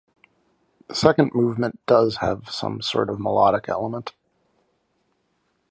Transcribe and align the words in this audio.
The 0.87 0.95
second 0.95 1.35
movement 1.35 1.79
does 1.85 2.15
have 2.21 2.49
some 2.49 2.81
sort 2.81 3.07
of 3.11 3.19
melodic 3.19 3.69
element. 3.69 4.13